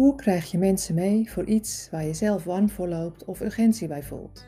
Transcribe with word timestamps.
Hoe 0.00 0.14
krijg 0.14 0.50
je 0.50 0.58
mensen 0.58 0.94
mee 0.94 1.30
voor 1.30 1.44
iets 1.44 1.88
waar 1.90 2.04
je 2.04 2.14
zelf 2.14 2.44
warm 2.44 2.70
voor 2.70 2.88
loopt 2.88 3.24
of 3.24 3.40
urgentie 3.40 3.88
bij 3.88 4.02
voelt? 4.02 4.46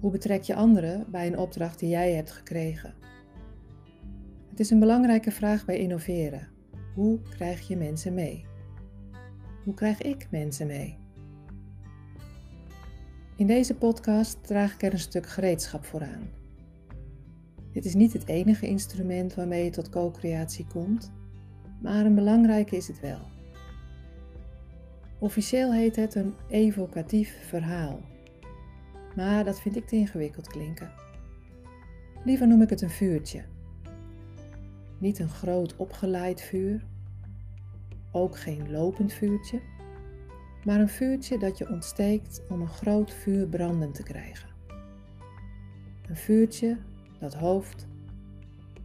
Hoe 0.00 0.10
betrek 0.10 0.42
je 0.42 0.54
anderen 0.54 1.06
bij 1.10 1.26
een 1.26 1.38
opdracht 1.38 1.78
die 1.78 1.88
jij 1.88 2.12
hebt 2.12 2.30
gekregen? 2.30 2.94
Het 4.50 4.60
is 4.60 4.70
een 4.70 4.78
belangrijke 4.78 5.30
vraag 5.30 5.64
bij 5.64 5.78
innoveren. 5.78 6.48
Hoe 6.94 7.20
krijg 7.22 7.68
je 7.68 7.76
mensen 7.76 8.14
mee? 8.14 8.44
Hoe 9.64 9.74
krijg 9.74 10.02
ik 10.02 10.26
mensen 10.30 10.66
mee? 10.66 10.98
In 13.36 13.46
deze 13.46 13.74
podcast 13.74 14.46
draag 14.46 14.74
ik 14.74 14.82
er 14.82 14.92
een 14.92 14.98
stuk 14.98 15.26
gereedschap 15.26 15.84
voor 15.84 16.02
aan. 16.02 16.30
Dit 17.72 17.84
is 17.84 17.94
niet 17.94 18.12
het 18.12 18.26
enige 18.26 18.66
instrument 18.66 19.34
waarmee 19.34 19.64
je 19.64 19.70
tot 19.70 19.88
co-creatie 19.88 20.66
komt, 20.66 21.12
maar 21.80 22.04
een 22.04 22.14
belangrijke 22.14 22.76
is 22.76 22.88
het 22.88 23.00
wel. 23.00 23.38
Officieel 25.20 25.72
heet 25.72 25.96
het 25.96 26.14
een 26.14 26.34
evocatief 26.48 27.36
verhaal, 27.46 28.00
maar 29.16 29.44
dat 29.44 29.60
vind 29.60 29.76
ik 29.76 29.86
te 29.86 29.96
ingewikkeld 29.96 30.46
klinken. 30.46 30.92
Liever 32.24 32.46
noem 32.46 32.62
ik 32.62 32.70
het 32.70 32.80
een 32.80 32.90
vuurtje. 32.90 33.42
Niet 34.98 35.18
een 35.18 35.28
groot 35.28 35.76
opgeleid 35.76 36.40
vuur, 36.40 36.84
ook 38.12 38.38
geen 38.38 38.70
lopend 38.70 39.12
vuurtje, 39.12 39.60
maar 40.64 40.80
een 40.80 40.88
vuurtje 40.88 41.38
dat 41.38 41.58
je 41.58 41.68
ontsteekt 41.68 42.42
om 42.48 42.60
een 42.60 42.68
groot 42.68 43.12
vuur 43.12 43.46
brandend 43.46 43.94
te 43.94 44.02
krijgen. 44.02 44.48
Een 46.08 46.16
vuurtje 46.16 46.76
dat 47.18 47.34
hoofd 47.34 47.86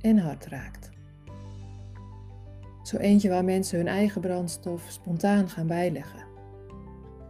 en 0.01 0.17
hart 0.17 0.45
raakt. 0.45 0.89
Zo 2.83 2.97
eentje 2.97 3.29
waar 3.29 3.45
mensen 3.45 3.77
hun 3.77 3.87
eigen 3.87 4.21
brandstof 4.21 4.85
spontaan 4.89 5.49
gaan 5.49 5.67
bijleggen, 5.67 6.24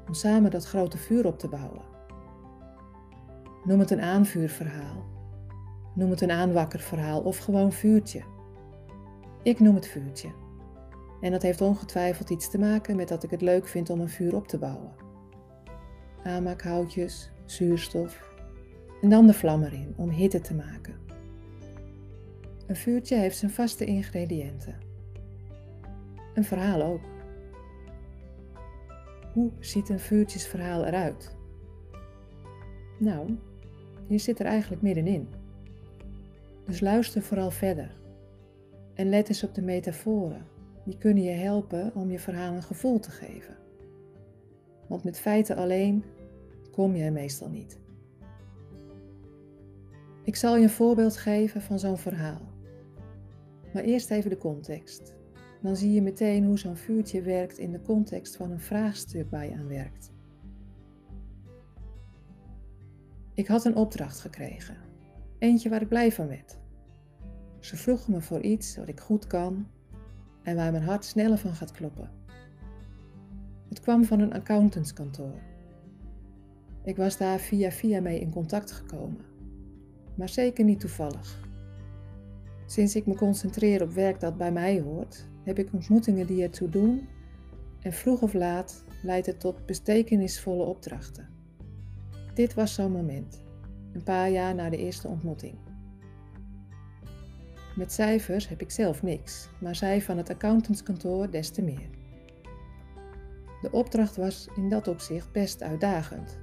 om 0.08 0.14
samen 0.14 0.52
dat 0.52 0.66
grote 0.66 0.98
vuur 0.98 1.26
op 1.26 1.40
te 1.40 1.48
bouwen. 1.48 1.82
Noem 3.64 3.80
het 3.80 3.92
een 3.92 4.02
aanvuurverhaal, 4.02 5.06
noem 5.94 6.10
het 6.10 6.22
een 6.22 6.32
aanwakkerverhaal 6.32 7.22
of 7.22 7.38
gewoon 7.38 7.72
vuurtje. 7.72 8.22
Ik 9.44 9.60
noem 9.60 9.76
het 9.76 9.88
vuurtje. 9.88 10.30
En 11.22 11.32
dat 11.32 11.42
heeft 11.42 11.62
ongetwijfeld 11.62 12.30
iets 12.30 12.50
te 12.50 12.60
maken 12.60 12.96
met 12.96 13.08
dat 13.08 13.24
ik 13.24 13.30
het 13.30 13.42
leuk 13.42 13.68
vind 13.68 13.90
om 13.90 14.00
een 14.00 14.10
vuur 14.10 14.36
op 14.36 14.48
te 14.48 14.58
bouwen. 14.58 14.94
Aanmaakhoutjes, 16.24 17.32
zuurstof 17.46 18.34
en 19.02 19.10
dan 19.10 19.28
de 19.28 19.34
vlam 19.34 19.64
erin 19.64 19.94
om 19.98 20.10
hitte 20.10 20.42
te 20.42 20.54
maken. 20.54 20.96
Een 22.68 22.76
vuurtje 22.76 23.16
heeft 23.16 23.38
zijn 23.38 23.52
vaste 23.52 23.86
ingrediënten. 23.86 24.76
Een 26.34 26.44
verhaal 26.44 26.82
ook. 26.82 27.15
Hoe 29.36 29.52
ziet 29.60 29.90
een 29.90 30.00
vuurtjesverhaal 30.00 30.86
eruit? 30.86 31.36
Nou, 33.00 33.38
je 34.08 34.18
zit 34.18 34.40
er 34.40 34.46
eigenlijk 34.46 34.82
middenin. 34.82 35.28
Dus 36.66 36.80
luister 36.80 37.22
vooral 37.22 37.52
verder. 37.52 37.96
En 38.94 39.10
let 39.10 39.28
eens 39.28 39.44
op 39.44 39.54
de 39.54 39.62
metaforen 39.62 40.46
die 40.84 40.98
kunnen 40.98 41.24
je 41.24 41.32
helpen 41.32 41.92
om 41.96 42.12
je 42.12 42.20
verhaal 42.20 42.54
een 42.54 42.64
gevoel 42.64 43.00
te 43.00 43.12
geven. 43.12 43.56
Want 44.88 45.04
met 45.04 45.20
feiten 45.20 45.56
alleen 45.56 46.04
kom 46.72 46.96
je 46.96 47.04
er 47.04 47.12
meestal 47.12 47.50
niet. 47.50 47.80
Ik 50.24 50.36
zal 50.36 50.58
je 50.58 50.64
een 50.64 50.70
voorbeeld 50.70 51.18
geven 51.18 51.62
van 51.62 51.80
zo'n 51.80 51.98
verhaal. 51.98 52.42
Maar 53.74 53.84
eerst 53.84 54.12
even 54.12 54.30
de 54.30 54.38
context. 54.38 55.16
Dan 55.66 55.76
zie 55.76 55.92
je 55.92 56.02
meteen 56.02 56.46
hoe 56.46 56.58
zo'n 56.58 56.76
vuurtje 56.76 57.22
werkt 57.22 57.58
in 57.58 57.72
de 57.72 57.82
context 57.82 58.36
van 58.36 58.52
een 58.52 58.60
vraagstuk 58.60 59.30
waar 59.30 59.46
je 59.46 59.56
aan 59.56 59.68
werkt. 59.68 60.12
Ik 63.34 63.48
had 63.48 63.66
een 63.66 63.76
opdracht 63.76 64.20
gekregen. 64.20 64.78
Eentje 65.38 65.70
waar 65.70 65.82
ik 65.82 65.88
blij 65.88 66.12
van 66.12 66.28
werd. 66.28 66.58
Ze 67.60 67.76
vroegen 67.76 68.14
me 68.14 68.22
voor 68.22 68.42
iets 68.42 68.78
wat 68.78 68.88
ik 68.88 69.00
goed 69.00 69.28
kan 69.28 69.68
en 70.44 70.56
waar 70.56 70.72
mijn 70.72 70.84
hart 70.84 71.06
sneller 71.06 71.38
van 71.38 71.54
gaat 71.54 71.72
kloppen. 71.72 72.10
Het 73.70 73.80
kwam 73.80 74.04
van 74.04 74.20
een 74.20 74.34
accountantskantoor. 74.34 75.42
Ik 76.84 76.96
was 76.96 77.18
daar 77.18 77.40
via 77.40 77.72
via 77.72 78.02
mee 78.02 78.20
in 78.20 78.32
contact 78.32 78.72
gekomen, 78.72 79.26
maar 80.16 80.30
zeker 80.30 80.66
niet 80.66 80.80
toevallig. 80.80 81.48
Sinds 82.66 82.96
ik 82.96 83.06
me 83.06 83.16
concentreer 83.16 83.82
op 83.82 83.92
werk 83.92 84.20
dat 84.20 84.38
bij 84.38 84.52
mij 84.52 84.82
hoort, 84.82 85.34
heb 85.46 85.60
ik 85.60 85.74
ontmoetingen 85.74 86.28
die 86.28 86.44
ertoe 86.44 86.70
doen 86.70 87.08
en 87.82 87.94
vroeg 87.94 88.22
of 88.22 88.34
laat 88.34 88.84
leidt 89.02 89.26
het 89.26 89.40
tot 89.40 89.66
betekenisvolle 89.66 90.64
opdrachten. 90.64 91.30
Dit 92.34 92.54
was 92.54 92.74
zo'n 92.74 92.92
moment, 92.92 93.44
een 93.94 94.04
paar 94.04 94.30
jaar 94.30 94.56
na 94.56 94.70
de 94.70 94.78
eerste 94.78 95.08
ontmoeting. 95.08 95.56
Met 97.76 97.92
cijfers 97.92 98.48
heb 98.48 98.62
ik 98.62 98.72
zelf 98.72 99.04
niks, 99.04 99.50
maar 99.60 99.76
zij 99.76 100.02
van 100.02 100.18
het 100.18 100.30
accountantskantoor 100.30 101.32
des 101.32 101.50
te 101.50 101.62
meer. 101.62 101.90
De 103.62 103.72
opdracht 103.72 104.16
was 104.16 104.48
in 104.56 104.70
dat 104.70 104.88
opzicht 104.88 105.32
best 105.32 105.64
uitdagend. 105.64 106.38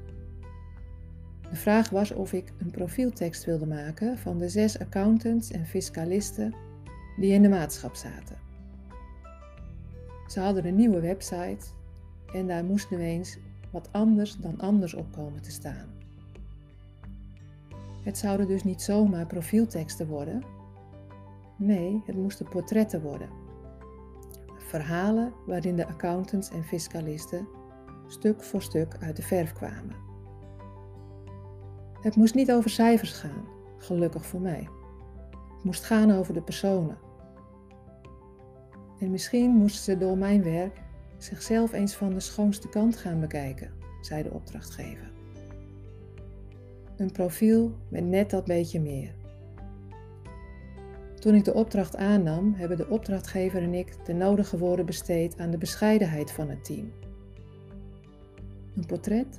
De 1.51 1.57
vraag 1.57 1.91
was 1.91 2.13
of 2.13 2.33
ik 2.33 2.53
een 2.59 2.71
profieltekst 2.71 3.45
wilde 3.45 3.67
maken 3.67 4.19
van 4.19 4.39
de 4.39 4.49
zes 4.49 4.79
accountants 4.79 5.51
en 5.51 5.67
fiscalisten 5.67 6.55
die 7.17 7.33
in 7.33 7.43
de 7.43 7.49
maatschap 7.49 7.95
zaten. 7.95 8.52
Ze 10.33 10.41
hadden 10.41 10.67
een 10.67 10.75
nieuwe 10.75 11.01
website 11.01 11.67
en 12.33 12.47
daar 12.47 12.65
moest 12.65 12.91
nu 12.91 12.99
eens 12.99 13.39
wat 13.71 13.89
anders 13.91 14.37
dan 14.37 14.61
anders 14.61 14.95
op 14.95 15.13
komen 15.13 15.43
te 15.43 15.51
staan. 15.51 15.89
Het 18.03 18.19
zouden 18.19 18.47
dus 18.47 18.65
niet 18.65 18.83
zomaar 18.83 19.27
profielteksten 19.27 20.07
worden, 20.07 20.43
Nee, 21.57 22.03
het 22.07 22.17
moesten 22.17 22.49
portretten 22.49 23.03
worden. 23.03 23.29
Verhalen 24.59 25.33
waarin 25.47 25.77
de 25.77 25.87
accountants 25.87 26.51
en 26.51 26.65
fiscalisten 26.65 27.49
stuk 28.07 28.43
voor 28.43 28.63
stuk 28.63 28.97
uit 29.01 29.17
de 29.17 29.23
verf 29.23 29.53
kwamen. 29.53 29.97
Het 32.01 32.17
moest 32.17 32.35
niet 32.35 32.53
over 32.53 32.71
cijfers 32.71 33.13
gaan, 33.13 33.45
gelukkig 33.79 34.27
voor 34.27 34.41
mij. 34.41 34.69
Het 35.55 35.65
moest 35.65 35.85
gaan 35.85 36.11
over 36.11 36.35
de 36.35 36.43
personen. 36.43 36.99
En 39.03 39.11
misschien 39.11 39.51
moesten 39.51 39.83
ze 39.83 39.99
door 39.99 40.19
mijn 40.19 40.43
werk 40.43 40.81
zichzelf 41.19 41.73
eens 41.73 41.95
van 41.95 42.15
de 42.15 42.21
schoonste 42.21 42.69
kant 42.69 42.97
gaan 42.97 43.21
bekijken, 43.21 43.71
zei 44.01 44.23
de 44.23 44.31
opdrachtgever. 44.31 45.11
Een 46.97 47.13
profiel 47.13 47.73
met 47.89 48.05
net 48.05 48.31
dat 48.31 48.45
beetje 48.45 48.81
meer. 48.81 49.15
Toen 51.15 51.35
ik 51.35 51.45
de 51.45 51.55
opdracht 51.55 51.97
aannam, 51.97 52.55
hebben 52.55 52.77
de 52.77 52.89
opdrachtgever 52.89 53.63
en 53.63 53.75
ik 53.75 53.97
de 54.05 54.13
nodige 54.13 54.59
woorden 54.59 54.87
besteed 54.87 55.39
aan 55.39 55.51
de 55.51 55.59
bescheidenheid 55.59 56.31
van 56.31 56.49
het 56.49 56.65
team. 56.65 56.93
Een 58.77 58.87
portret 58.87 59.39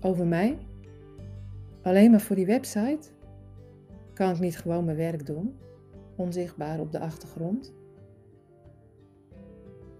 over 0.00 0.26
mij? 0.26 0.58
Alleen 1.82 2.10
maar 2.10 2.20
voor 2.20 2.36
die 2.36 2.46
website? 2.46 3.08
Kan 4.14 4.30
ik 4.30 4.38
niet 4.38 4.58
gewoon 4.58 4.84
mijn 4.84 4.96
werk 4.96 5.26
doen, 5.26 5.56
onzichtbaar 6.16 6.80
op 6.80 6.92
de 6.92 6.98
achtergrond? 6.98 7.78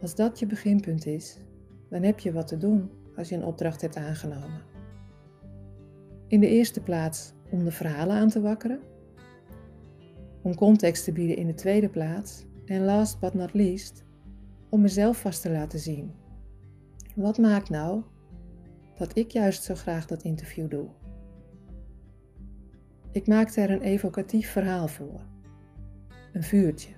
Als 0.00 0.15
dat 0.15 0.38
je 0.38 0.47
beginpunt 0.47 1.06
is, 1.06 1.38
dan 1.88 2.03
heb 2.03 2.19
je 2.19 2.33
wat 2.33 2.47
te 2.47 2.56
doen 2.56 2.91
als 3.16 3.28
je 3.28 3.34
een 3.34 3.44
opdracht 3.44 3.81
hebt 3.81 3.97
aangenomen. 3.97 4.62
In 6.27 6.41
de 6.41 6.49
eerste 6.49 6.81
plaats 6.81 7.33
om 7.50 7.65
de 7.65 7.72
verhalen 7.72 8.16
aan 8.16 8.28
te 8.28 8.41
wakkeren 8.41 8.81
om 10.43 10.55
context 10.55 11.05
te 11.05 11.12
bieden 11.12 11.37
in 11.37 11.47
de 11.47 11.55
tweede 11.55 11.88
plaats. 11.88 12.44
En 12.64 12.85
last 12.85 13.20
but 13.20 13.35
not 13.35 13.55
least, 13.55 14.05
om 14.69 14.81
mezelf 14.81 15.20
vast 15.20 15.43
te 15.43 15.50
laten 15.50 15.79
zien. 15.79 16.12
Wat 17.14 17.38
maakt 17.38 17.70
nou 17.70 18.02
dat 18.99 19.17
ik 19.17 19.31
juist 19.31 19.62
zo 19.62 19.75
graag 19.75 20.06
dat 20.06 20.23
interview 20.23 20.70
doe? 20.70 20.88
Ik 23.12 23.26
maakte 23.26 23.61
er 23.61 23.70
een 23.70 23.82
evocatief 23.82 24.50
verhaal 24.50 24.88
voor. 24.88 25.20
Een 26.32 26.43
vuurtje. 26.43 26.93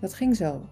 Dat 0.00 0.14
ging 0.14 0.36
zo. 0.36 0.68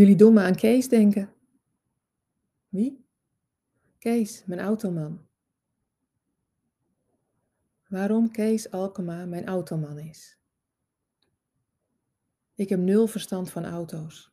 Jullie 0.00 0.16
doen 0.16 0.34
me 0.34 0.40
aan 0.40 0.54
Kees 0.54 0.88
denken. 0.88 1.32
Wie? 2.68 3.04
Kees, 3.98 4.44
mijn 4.46 4.60
automan. 4.60 5.26
Waarom 7.88 8.30
Kees 8.30 8.70
Alkema 8.70 9.26
mijn 9.26 9.46
automan 9.46 9.98
is. 9.98 10.38
Ik 12.54 12.68
heb 12.68 12.78
nul 12.78 13.06
verstand 13.06 13.50
van 13.50 13.64
auto's. 13.64 14.32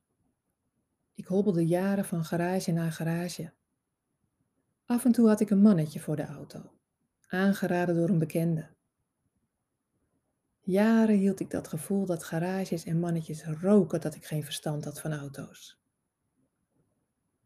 Ik 1.14 1.26
hobbelde 1.26 1.68
jaren 1.68 2.06
van 2.06 2.26
garage 2.26 2.72
naar 2.72 2.92
garage. 2.92 3.54
Af 4.86 5.06
en 5.06 5.12
toe 5.12 5.28
had 5.28 5.40
ik 5.40 5.50
een 5.50 5.62
mannetje 5.62 6.00
voor 6.00 6.16
de 6.16 6.26
auto. 6.26 6.72
aangeraden 7.28 7.96
door 7.96 8.10
een 8.10 8.20
bekende. 8.20 8.77
Jaren 10.68 11.18
hield 11.18 11.40
ik 11.40 11.50
dat 11.50 11.68
gevoel 11.68 12.06
dat 12.06 12.24
garages 12.24 12.84
en 12.84 13.00
mannetjes 13.00 13.44
roken 13.46 14.02
dat 14.02 14.16
ik 14.16 14.26
geen 14.26 14.44
verstand 14.44 14.86
had 14.86 15.00
van 15.00 15.14
auto's. 15.14 15.80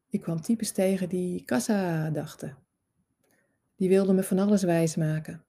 Ik 0.10 0.22
kwam 0.22 0.42
types 0.42 0.72
tegen 0.72 1.10
die 1.10 1.44
kassa 1.44 2.10
dachten. 2.10 2.58
Die 3.76 3.90
wilden 3.90 4.16
me 4.16 4.24
van 4.24 4.40
alles 4.40 4.64
wijsmaken. 4.64 5.44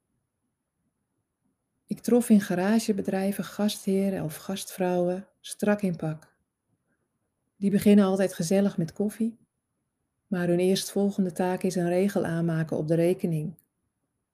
Ik 1.85 1.99
trof 1.99 2.29
in 2.29 2.41
garagebedrijven 2.41 3.43
gastheren 3.43 4.23
of 4.23 4.35
gastvrouwen 4.35 5.27
strak 5.39 5.81
in 5.81 5.95
pak. 5.95 6.35
Die 7.55 7.71
beginnen 7.71 8.05
altijd 8.05 8.33
gezellig 8.33 8.77
met 8.77 8.93
koffie, 8.93 9.37
maar 10.27 10.47
hun 10.47 10.59
eerstvolgende 10.59 11.31
taak 11.31 11.63
is 11.63 11.75
een 11.75 11.89
regel 11.89 12.25
aanmaken 12.25 12.77
op 12.77 12.87
de 12.87 12.95
rekening. 12.95 13.55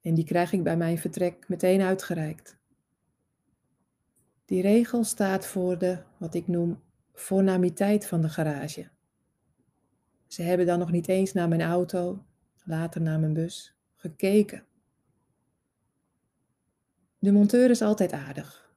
En 0.01 0.13
die 0.13 0.25
krijg 0.25 0.53
ik 0.53 0.63
bij 0.63 0.77
mijn 0.77 0.97
vertrek 0.97 1.47
meteen 1.47 1.81
uitgereikt. 1.81 2.58
Die 4.49 4.61
regel 4.61 5.03
staat 5.03 5.45
voor 5.45 5.77
de, 5.77 5.97
wat 6.17 6.33
ik 6.33 6.47
noem, 6.47 6.81
voornamiteit 7.13 8.07
van 8.07 8.21
de 8.21 8.29
garage. 8.29 8.89
Ze 10.27 10.41
hebben 10.41 10.65
dan 10.65 10.79
nog 10.79 10.91
niet 10.91 11.07
eens 11.07 11.33
naar 11.33 11.47
mijn 11.47 11.61
auto, 11.61 12.25
later 12.63 13.01
naar 13.01 13.19
mijn 13.19 13.33
bus, 13.33 13.75
gekeken. 13.95 14.65
De 17.19 17.31
monteur 17.31 17.69
is 17.69 17.81
altijd 17.81 18.11
aardig. 18.11 18.73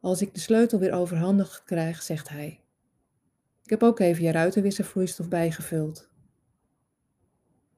Als 0.00 0.22
ik 0.22 0.34
de 0.34 0.40
sleutel 0.40 0.78
weer 0.78 0.92
overhandig 0.92 1.62
krijg, 1.64 2.02
zegt 2.02 2.28
hij: 2.28 2.60
Ik 3.62 3.70
heb 3.70 3.82
ook 3.82 3.98
even 3.98 4.24
je 4.24 4.32
ruitenwisservloeistof 4.32 5.28
bijgevuld. 5.28 6.08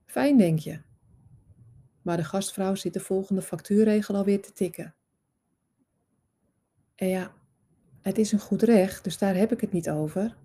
Fijn, 0.06 0.36
denk 0.36 0.58
je. 0.58 0.80
Maar 2.02 2.16
de 2.16 2.24
gastvrouw 2.24 2.74
zit 2.74 2.92
de 2.92 3.00
volgende 3.00 3.42
factuurregel 3.42 4.14
alweer 4.14 4.42
te 4.42 4.52
tikken. 4.52 4.94
En 7.00 7.08
ja, 7.08 7.32
het 8.00 8.18
is 8.18 8.32
een 8.32 8.40
goed 8.40 8.62
recht, 8.62 9.04
dus 9.04 9.18
daar 9.18 9.34
heb 9.34 9.52
ik 9.52 9.60
het 9.60 9.72
niet 9.72 9.90
over. 9.90 10.36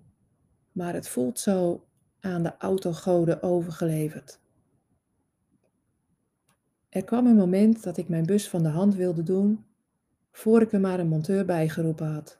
Maar 0.71 0.93
het 0.93 1.07
voelt 1.07 1.39
zo 1.39 1.85
aan 2.19 2.43
de 2.43 2.57
autogoden 2.57 3.43
overgeleverd. 3.43 4.39
Er 6.89 7.03
kwam 7.03 7.27
een 7.27 7.35
moment 7.35 7.83
dat 7.83 7.97
ik 7.97 8.09
mijn 8.09 8.25
bus 8.25 8.49
van 8.49 8.63
de 8.63 8.69
hand 8.69 8.95
wilde 8.95 9.23
doen, 9.23 9.65
voor 10.31 10.61
ik 10.61 10.71
er 10.71 10.79
maar 10.79 10.99
een 10.99 11.07
monteur 11.07 11.45
bijgeroepen 11.45 12.13
had. 12.13 12.39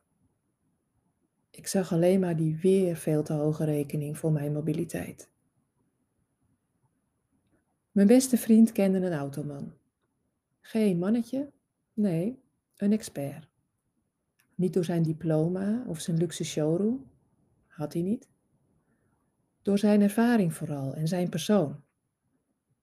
Ik 1.52 1.68
zag 1.68 1.94
alleen 1.94 2.20
maar 2.20 2.36
die 2.36 2.58
weer 2.58 2.96
veel 2.96 3.24
te 3.24 3.34
hoge 3.34 3.64
rekening 3.64 4.18
voor 4.18 4.32
mijn 4.32 4.54
mobiliteit. 4.54 5.30
Mijn 7.92 8.08
beste 8.08 8.38
vriend 8.38 8.72
kende 8.72 8.98
een 8.98 9.14
automan. 9.14 9.74
Geen 10.62 10.98
mannetje, 10.98 11.52
nee, 11.94 12.40
een 12.76 12.92
expert. 12.92 13.55
Niet 14.56 14.74
door 14.74 14.86
zijn 14.86 15.04
diploma 15.04 15.84
of 15.88 16.00
zijn 16.00 16.18
luxe 16.18 16.44
showroom, 16.44 17.12
had 17.68 17.94
hij 17.94 18.02
niet. 18.02 18.30
Door 19.62 19.78
zijn 19.78 20.02
ervaring 20.02 20.54
vooral 20.54 20.94
en 20.94 21.08
zijn 21.08 21.30
persoon. 21.30 21.84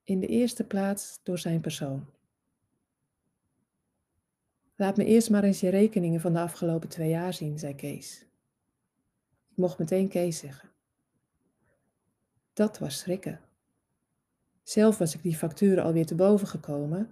In 0.04 0.20
de 0.20 0.26
eerste 0.26 0.64
plaats 0.64 1.20
door 1.22 1.38
zijn 1.38 1.60
persoon. 1.60 2.06
Laat 4.76 4.96
me 4.96 5.04
eerst 5.04 5.30
maar 5.30 5.44
eens 5.44 5.60
je 5.60 5.69
rekeningen 5.69 6.20
van 6.20 6.32
de 6.32 6.40
afgelopen 6.40 6.88
twee 6.88 7.08
jaar 7.08 7.34
zien, 7.34 7.58
zei 7.58 7.75
Kees. 7.75 8.26
Ik 9.50 9.56
mocht 9.56 9.78
meteen 9.78 10.08
Kees 10.08 10.38
zeggen. 10.38 10.70
Dat 12.52 12.78
was 12.78 12.98
schrikken. 12.98 13.40
Zelf 14.62 14.98
was 14.98 15.14
ik 15.14 15.22
die 15.22 15.36
facturen 15.36 15.84
alweer 15.84 16.06
te 16.06 16.14
boven 16.14 16.46
gekomen. 16.46 17.10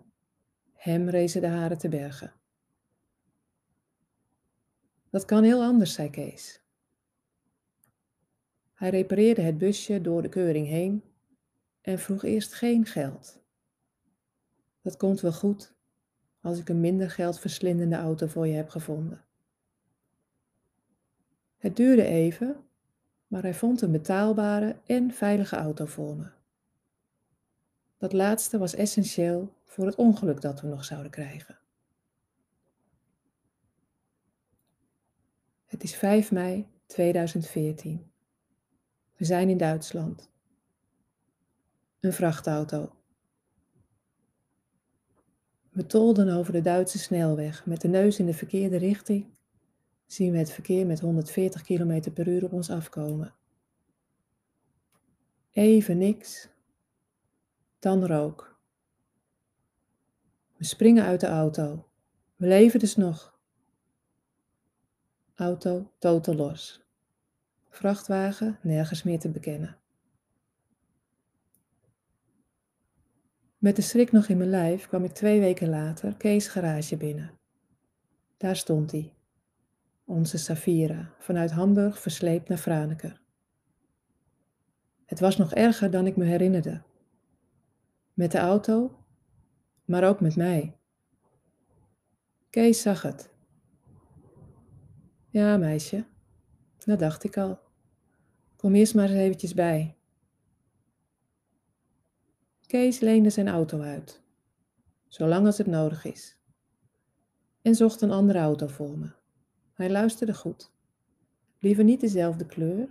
Hem 0.72 1.08
rezen 1.08 1.40
de 1.40 1.46
haren 1.46 1.78
te 1.78 1.88
bergen. 1.88 2.32
Dat 5.10 5.24
kan 5.24 5.42
heel 5.42 5.62
anders, 5.62 5.92
zei 5.92 6.10
Kees. 6.10 6.60
Hij 8.74 8.90
repareerde 8.90 9.40
het 9.40 9.58
busje 9.58 10.00
door 10.00 10.22
de 10.22 10.28
keuring 10.28 10.66
heen 10.66 11.02
en 11.80 11.98
vroeg 11.98 12.24
eerst 12.24 12.52
geen 12.52 12.86
geld. 12.86 13.42
Dat 14.82 14.96
komt 14.96 15.20
wel 15.20 15.32
goed 15.32 15.74
als 16.40 16.58
ik 16.58 16.68
een 16.68 16.80
minder 16.80 17.10
geld 17.10 17.38
verslindende 17.38 17.96
auto 17.96 18.26
voor 18.26 18.46
je 18.46 18.54
heb 18.54 18.68
gevonden. 18.68 19.24
Het 21.56 21.76
duurde 21.76 22.04
even, 22.04 22.56
maar 23.26 23.42
hij 23.42 23.54
vond 23.54 23.80
een 23.80 23.92
betaalbare 23.92 24.76
en 24.86 25.10
veilige 25.10 25.56
auto 25.56 25.84
voor 25.84 26.16
me. 26.16 26.26
Dat 27.98 28.12
laatste 28.12 28.58
was 28.58 28.74
essentieel 28.74 29.54
voor 29.64 29.86
het 29.86 29.94
ongeluk 29.94 30.40
dat 30.40 30.60
we 30.60 30.66
nog 30.68 30.84
zouden 30.84 31.10
krijgen. 31.10 31.58
Het 35.80 35.88
is 35.88 35.96
5 35.96 36.32
mei 36.32 36.68
2014. 36.86 38.10
We 39.16 39.24
zijn 39.24 39.48
in 39.48 39.56
Duitsland. 39.56 40.30
Een 42.00 42.12
vrachtauto. 42.12 42.92
We 45.70 45.86
tolden 45.86 46.28
over 46.28 46.52
de 46.52 46.60
Duitse 46.60 46.98
snelweg 46.98 47.66
met 47.66 47.80
de 47.80 47.88
neus 47.88 48.18
in 48.18 48.26
de 48.26 48.34
verkeerde 48.34 48.76
richting. 48.76 49.26
Zien 50.06 50.32
we 50.32 50.38
het 50.38 50.50
verkeer 50.50 50.86
met 50.86 51.00
140 51.00 51.62
km 51.62 52.12
per 52.12 52.28
uur 52.28 52.44
op 52.44 52.52
ons 52.52 52.70
afkomen. 52.70 53.34
Even 55.50 55.98
niks, 55.98 56.48
dan 57.78 58.06
rook. 58.06 58.60
We 60.56 60.64
springen 60.64 61.04
uit 61.04 61.20
de 61.20 61.28
auto. 61.28 61.88
We 62.36 62.46
leven 62.46 62.80
dus 62.80 62.96
nog. 62.96 63.29
Auto 65.40 65.90
totaal 65.98 66.34
los. 66.34 66.84
Vrachtwagen 67.68 68.58
nergens 68.62 69.02
meer 69.02 69.18
te 69.18 69.28
bekennen. 69.28 69.76
Met 73.58 73.76
de 73.76 73.82
schrik 73.82 74.12
nog 74.12 74.28
in 74.28 74.36
mijn 74.36 74.50
lijf 74.50 74.86
kwam 74.88 75.04
ik 75.04 75.12
twee 75.12 75.40
weken 75.40 75.68
later 75.68 76.16
Kees 76.16 76.48
garage 76.48 76.96
binnen. 76.96 77.30
Daar 78.36 78.56
stond 78.56 78.90
hij, 78.90 79.12
onze 80.04 80.38
Safira, 80.38 81.14
vanuit 81.18 81.50
Hamburg 81.50 82.00
versleept 82.00 82.48
naar 82.48 82.58
Franeker. 82.58 83.20
Het 85.06 85.20
was 85.20 85.36
nog 85.36 85.52
erger 85.52 85.90
dan 85.90 86.06
ik 86.06 86.16
me 86.16 86.24
herinnerde. 86.24 86.82
Met 88.12 88.32
de 88.32 88.38
auto, 88.38 89.04
maar 89.84 90.04
ook 90.04 90.20
met 90.20 90.36
mij. 90.36 90.76
Kees 92.50 92.82
zag 92.82 93.02
het. 93.02 93.30
Ja, 95.32 95.56
meisje, 95.56 96.04
dat 96.78 96.98
dacht 96.98 97.24
ik 97.24 97.36
al. 97.36 97.58
Kom 98.56 98.74
eerst 98.74 98.94
maar 98.94 99.08
eens 99.08 99.18
eventjes 99.18 99.54
bij. 99.54 99.96
Kees 102.66 103.00
leende 103.00 103.30
zijn 103.30 103.48
auto 103.48 103.80
uit, 103.80 104.22
zolang 105.08 105.46
als 105.46 105.58
het 105.58 105.66
nodig 105.66 106.04
is, 106.04 106.38
en 107.62 107.74
zocht 107.74 108.00
een 108.00 108.10
andere 108.10 108.38
auto 108.38 108.66
voor 108.66 108.98
me. 108.98 109.12
Hij 109.72 109.90
luisterde 109.90 110.34
goed. 110.34 110.72
Liever 111.58 111.84
niet 111.84 112.00
dezelfde 112.00 112.46
kleur, 112.46 112.88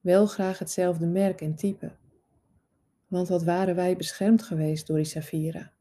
wel 0.00 0.26
graag 0.26 0.58
hetzelfde 0.58 1.06
merk 1.06 1.40
en 1.40 1.54
type. 1.54 1.96
Want 3.06 3.28
wat 3.28 3.42
waren 3.42 3.74
wij 3.74 3.96
beschermd 3.96 4.42
geweest 4.42 4.86
door 4.86 4.96
die 4.96 5.04
Safira? 5.04 5.72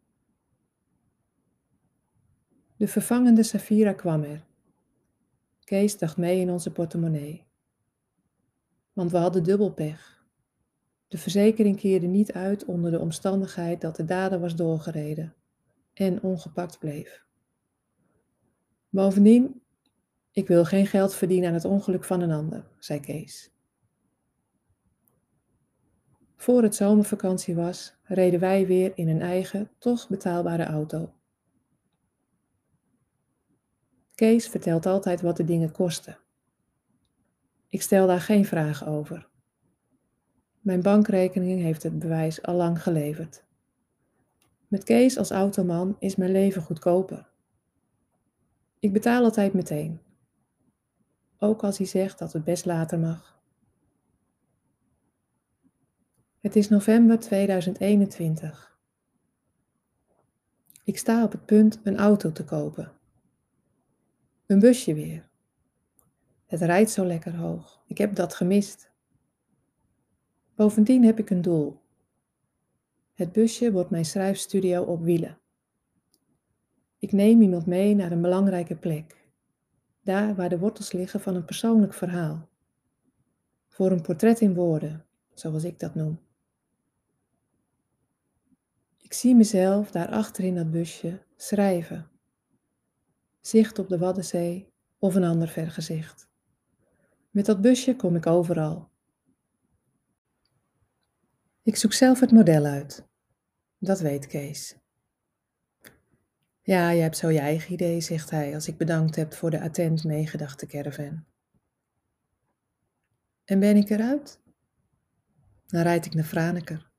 De 2.77 2.87
vervangende 2.87 3.43
Safira 3.43 3.93
kwam 3.93 4.23
er. 4.23 4.45
Kees 5.65 5.97
dacht 5.97 6.17
mee 6.17 6.39
in 6.39 6.51
onze 6.51 6.71
portemonnee. 6.71 7.45
Want 8.93 9.11
we 9.11 9.17
hadden 9.17 9.43
dubbel 9.43 9.71
pech. 9.71 10.23
De 11.07 11.17
verzekering 11.17 11.77
keerde 11.77 12.07
niet 12.07 12.33
uit 12.33 12.65
onder 12.65 12.91
de 12.91 12.99
omstandigheid 12.99 13.81
dat 13.81 13.95
de 13.95 14.05
dader 14.05 14.39
was 14.39 14.55
doorgereden 14.55 15.35
en 15.93 16.21
ongepakt 16.21 16.79
bleef. 16.79 17.25
Bovendien, 18.89 19.61
ik 20.31 20.47
wil 20.47 20.65
geen 20.65 20.87
geld 20.87 21.15
verdienen 21.15 21.47
aan 21.47 21.53
het 21.53 21.65
ongeluk 21.65 22.03
van 22.03 22.21
een 22.21 22.31
ander, 22.31 22.67
zei 22.79 22.99
Kees. 22.99 23.51
Voor 26.35 26.63
het 26.63 26.75
zomervakantie 26.75 27.55
was, 27.55 27.95
reden 28.03 28.39
wij 28.39 28.67
weer 28.67 28.91
in 28.95 29.07
een 29.07 29.21
eigen, 29.21 29.69
toch 29.77 30.09
betaalbare 30.09 30.63
auto. 30.63 31.13
Kees 34.15 34.47
vertelt 34.47 34.85
altijd 34.85 35.21
wat 35.21 35.37
de 35.37 35.43
dingen 35.43 35.71
kosten. 35.71 36.17
Ik 37.69 37.81
stel 37.81 38.07
daar 38.07 38.21
geen 38.21 38.45
vragen 38.45 38.87
over. 38.87 39.27
Mijn 40.59 40.81
bankrekening 40.81 41.61
heeft 41.61 41.83
het 41.83 41.99
bewijs 41.99 42.41
al 42.41 42.55
lang 42.55 42.83
geleverd. 42.83 43.43
Met 44.67 44.83
Kees 44.83 45.17
als 45.17 45.31
automan 45.31 45.95
is 45.99 46.15
mijn 46.15 46.31
leven 46.31 46.61
goedkoper. 46.61 47.29
Ik 48.79 48.93
betaal 48.93 49.23
altijd 49.23 49.53
meteen. 49.53 49.99
Ook 51.37 51.63
als 51.63 51.77
hij 51.77 51.87
zegt 51.87 52.19
dat 52.19 52.33
het 52.33 52.43
best 52.43 52.65
later 52.65 52.99
mag. 52.99 53.39
Het 56.39 56.55
is 56.55 56.69
november 56.69 57.19
2021. 57.19 58.77
Ik 60.83 60.97
sta 60.97 61.23
op 61.23 61.31
het 61.31 61.45
punt 61.45 61.79
een 61.83 61.97
auto 61.97 62.31
te 62.31 62.43
kopen. 62.43 62.94
Een 64.45 64.59
busje 64.59 64.93
weer. 64.93 65.29
Het 66.45 66.61
rijdt 66.61 66.89
zo 66.89 67.05
lekker 67.05 67.35
hoog. 67.35 67.83
Ik 67.87 67.97
heb 67.97 68.15
dat 68.15 68.35
gemist. 68.35 68.91
Bovendien 70.55 71.03
heb 71.03 71.19
ik 71.19 71.29
een 71.29 71.41
doel. 71.41 71.79
Het 73.13 73.31
busje 73.31 73.71
wordt 73.71 73.89
mijn 73.89 74.05
schrijfstudio 74.05 74.83
op 74.83 75.03
wielen. 75.03 75.37
Ik 76.99 77.11
neem 77.11 77.41
iemand 77.41 77.65
mee 77.65 77.95
naar 77.95 78.11
een 78.11 78.21
belangrijke 78.21 78.75
plek. 78.75 79.29
Daar 80.01 80.35
waar 80.35 80.49
de 80.49 80.59
wortels 80.59 80.91
liggen 80.91 81.19
van 81.19 81.35
een 81.35 81.45
persoonlijk 81.45 81.93
verhaal. 81.93 82.49
Voor 83.67 83.91
een 83.91 84.01
portret 84.01 84.41
in 84.41 84.53
woorden, 84.53 85.05
zoals 85.33 85.63
ik 85.63 85.79
dat 85.79 85.95
noem. 85.95 86.19
Ik 88.97 89.13
zie 89.13 89.35
mezelf 89.35 89.91
daar 89.91 90.09
achter 90.09 90.43
in 90.43 90.55
dat 90.55 90.71
busje 90.71 91.21
schrijven. 91.35 92.09
Zicht 93.45 93.79
op 93.79 93.89
de 93.89 93.97
Waddenzee 93.97 94.73
of 94.99 95.15
een 95.15 95.23
ander 95.23 95.47
vergezicht. 95.47 96.27
Met 97.29 97.45
dat 97.45 97.61
busje 97.61 97.95
kom 97.95 98.15
ik 98.15 98.25
overal. 98.25 98.89
Ik 101.63 101.75
zoek 101.75 101.93
zelf 101.93 102.19
het 102.19 102.31
model 102.31 102.65
uit. 102.65 103.07
Dat 103.77 103.99
weet 103.99 104.27
Kees. 104.27 104.77
Ja, 106.61 106.89
je 106.89 107.01
hebt 107.01 107.17
zo 107.17 107.29
je 107.29 107.39
eigen 107.39 107.73
idee, 107.73 108.01
zegt 108.01 108.29
hij 108.29 108.53
als 108.53 108.67
ik 108.67 108.77
bedankt 108.77 109.15
heb 109.15 109.33
voor 109.33 109.49
de 109.49 109.61
attent 109.61 110.03
meegedachte 110.03 110.65
caravan. 110.65 111.25
En 113.43 113.59
ben 113.59 113.75
ik 113.75 113.89
eruit? 113.89 114.39
Dan 115.65 115.81
rijd 115.81 116.05
ik 116.05 116.13
naar 116.13 116.23
Franeker. 116.23 116.89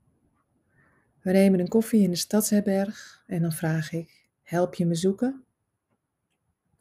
We 1.20 1.32
nemen 1.32 1.60
een 1.60 1.68
koffie 1.68 2.02
in 2.02 2.10
de 2.10 2.16
stadsherberg 2.16 3.24
en 3.26 3.42
dan 3.42 3.52
vraag 3.52 3.92
ik: 3.92 4.28
Help 4.42 4.74
je 4.74 4.86
me 4.86 4.94
zoeken? 4.94 5.45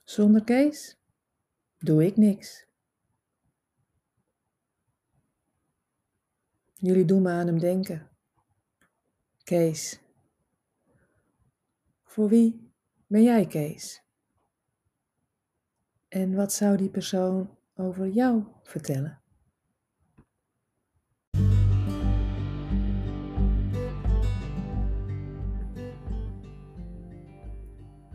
Zonder 0.06 0.44
Kees 0.44 0.98
doe 1.78 2.06
ik 2.06 2.18
niks. 2.18 2.66
Jullie 6.74 7.06
doen 7.06 7.22
me 7.22 7.30
aan 7.30 7.48
hem 7.48 7.60
denken. 7.60 8.10
Kees. 9.44 10.00
Voor 12.04 12.30
wie 12.30 12.72
ben 13.08 13.24
jij 13.24 13.48
Kees? 13.48 14.04
En 16.08 16.36
wat 16.36 16.54
zou 16.54 16.78
die 16.78 16.90
persoon 16.90 17.58
over 17.76 18.08
jou 18.08 18.44
vertellen? 18.64 19.25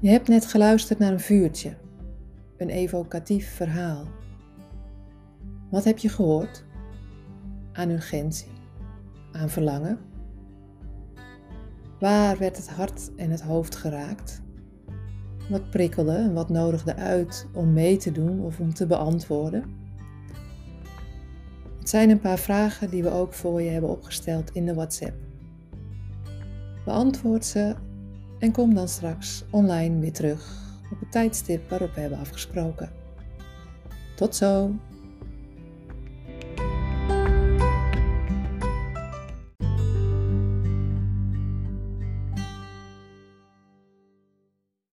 Je 0.02 0.08
hebt 0.08 0.28
net 0.28 0.46
geluisterd 0.46 0.98
naar 0.98 1.12
een 1.12 1.20
vuurtje, 1.20 1.76
een 2.56 2.68
evocatief 2.68 3.54
verhaal. 3.54 4.04
Wat 5.70 5.84
heb 5.84 5.98
je 5.98 6.08
gehoord? 6.08 6.64
Aan 7.72 7.90
urgentie, 7.90 8.52
aan 9.32 9.48
verlangen? 9.50 9.98
Waar 11.98 12.38
werd 12.38 12.56
het 12.56 12.70
hart 12.70 13.14
en 13.16 13.30
het 13.30 13.40
hoofd 13.40 13.76
geraakt? 13.76 14.42
Wat 15.50 15.70
prikkelde 15.70 16.14
en 16.14 16.32
wat 16.32 16.48
nodigde 16.48 16.94
uit 16.94 17.46
om 17.54 17.72
mee 17.72 17.96
te 17.96 18.12
doen 18.12 18.40
of 18.40 18.60
om 18.60 18.74
te 18.74 18.86
beantwoorden? 18.86 19.64
Het 21.78 21.88
zijn 21.88 22.10
een 22.10 22.20
paar 22.20 22.38
vragen 22.38 22.90
die 22.90 23.02
we 23.02 23.10
ook 23.10 23.32
voor 23.32 23.62
je 23.62 23.70
hebben 23.70 23.90
opgesteld 23.90 24.50
in 24.52 24.66
de 24.66 24.74
WhatsApp. 24.74 25.14
Beantwoord 26.84 27.44
ze 27.44 27.74
en 28.40 28.52
kom 28.52 28.74
dan 28.74 28.88
straks 28.88 29.44
online 29.50 29.98
weer 29.98 30.12
terug 30.12 30.68
op 30.92 31.00
het 31.00 31.12
tijdstip 31.12 31.70
waarop 31.70 31.94
we 31.94 32.00
hebben 32.00 32.18
afgesproken. 32.18 32.90
Tot 34.16 34.36
zo! 34.36 34.74